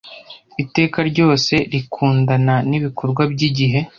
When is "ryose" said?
1.09-1.53